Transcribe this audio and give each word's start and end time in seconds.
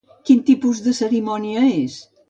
Quin 0.29 0.39
tipus 0.47 0.81
de 0.87 0.95
cerimònia 1.03 1.69
és? 1.77 2.05